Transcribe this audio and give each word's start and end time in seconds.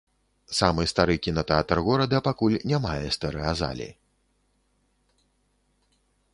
Самы 0.59 0.83
стары 0.91 1.15
кінатэатр 1.27 1.81
горада 1.89 2.17
пакуль 2.29 2.57
не 2.73 2.77
мае 2.87 3.13
стэрэазалі. 3.19 3.89